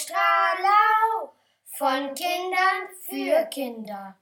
Strahlau 0.00 1.34
von 1.76 2.14
Kindern 2.14 2.88
für 3.06 3.44
Kinder. 3.50 4.16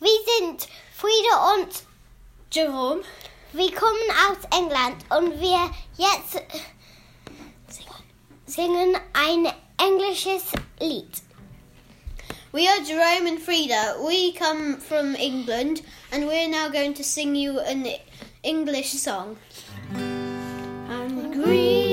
Wir 0.00 0.18
sind 0.26 0.68
Frida 0.92 1.54
und 1.54 1.84
Jerome. 2.50 3.02
Wir 3.52 3.72
kommen 3.72 4.10
aus 4.28 4.38
England 4.58 5.04
und 5.10 5.40
wir 5.40 5.70
jetzt 5.96 6.42
singen 8.46 8.96
ein 9.12 9.52
englisches 9.78 10.50
Lied. 10.80 11.22
We 12.52 12.68
are 12.68 12.82
Jerome 12.82 13.28
and 13.28 13.40
Frida. 13.40 13.96
We 14.00 14.32
come 14.32 14.80
from 14.80 15.14
England 15.14 15.82
and 16.10 16.26
we're 16.26 16.48
now 16.48 16.68
going 16.68 16.94
to 16.94 17.04
sing 17.04 17.36
you 17.36 17.60
an 17.60 17.86
English 18.42 18.92
song. 18.94 19.36
I'm 20.88 21.30
green 21.32 21.83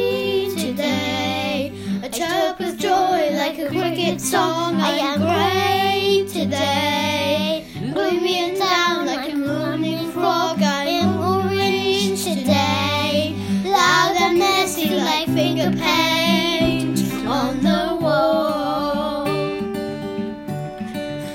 of 2.64 2.78
joy 2.78 3.32
like 3.34 3.58
a 3.60 3.68
cricket 3.70 4.22
song. 4.22 4.76
I 4.76 4.92
am 4.92 5.20
great 5.20 6.28
today, 6.30 7.66
gloomy 7.94 8.38
and 8.40 8.58
down 8.58 9.06
like 9.06 9.32
a 9.32 9.36
morning 9.36 10.12
frog. 10.12 10.62
I 10.62 10.86
am 10.86 11.20
orange 11.20 12.24
today, 12.24 13.36
loud 13.64 14.16
and 14.20 14.38
messy 14.38 14.90
like 14.90 15.28
finger 15.28 15.72
paint 15.78 17.00
on 17.26 17.62
the 17.62 17.98
wall. 18.02 19.28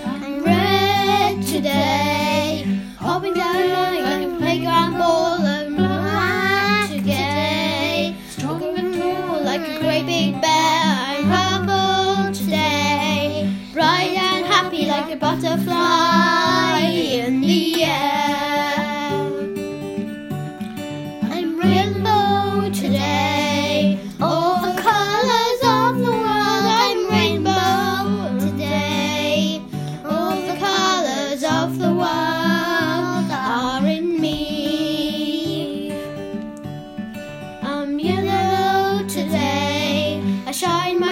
I'm 0.04 0.44
red 0.44 1.42
today, 1.42 2.64
hopping 2.98 3.34
down 3.34 3.68
like 4.02 4.22
a 4.22 4.36
playground 4.38 4.98
ball. 4.98 5.40
I'm 5.40 5.76
black 5.76 6.90
today, 6.90 8.16
stronger 8.28 8.74
and 8.76 8.94
tall 8.94 9.42
like 9.42 9.66
a 9.68 9.78
great 9.80 10.06
big 10.06 10.40
bear. 10.40 10.55
Purple 11.28 12.32
today, 12.32 13.52
bright 13.72 14.16
and 14.16 14.46
happy 14.46 14.86
like 14.86 15.12
a 15.12 15.16
butterfly 15.16 16.80
in 16.90 17.40
the 17.40 17.84
air. 17.84 19.16
I'm 21.32 21.58
rainbow 21.58 22.70
today, 22.72 23.98
all 24.20 24.60
the 24.60 24.80
colors 24.80 25.60
of 25.64 25.98
the 26.04 26.12
world. 26.12 26.64
I'm 26.82 27.08
rainbow 27.10 28.38
today, 28.38 29.60
all 30.04 30.36
the 30.36 30.56
colors 30.58 31.42
of 31.42 31.78
the 31.78 31.92
world 31.92 32.25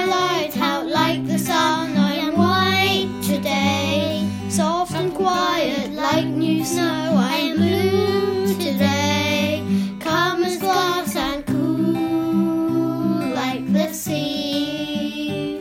light 0.07 0.57
out 0.57 0.87
like 0.87 1.27
the 1.27 1.39
sun. 1.39 1.97
I 1.97 2.15
am 2.15 2.37
white 2.37 3.11
today, 3.23 4.29
soft 4.49 4.93
and 4.95 5.15
quiet 5.15 5.93
like 5.93 6.27
new 6.27 6.65
snow. 6.65 7.15
I 7.17 7.37
am 7.37 7.57
blue 7.57 8.55
today, 8.55 9.63
calm 10.01 10.43
as 10.45 10.59
glass 10.59 11.17
and 11.17 11.45
cool 11.47 13.35
like 13.35 13.73
the 13.73 13.93
sea. 13.93 15.59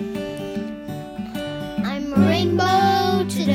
I'm 1.83 2.13
rainbow 2.13 3.25
today, 3.29 3.52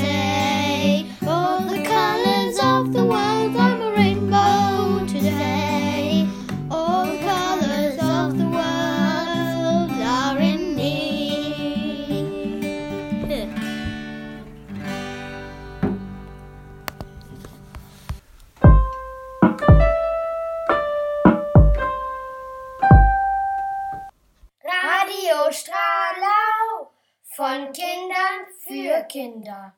von 27.38 27.72
Kindern 27.72 28.48
für 28.66 29.04
Kinder. 29.04 29.72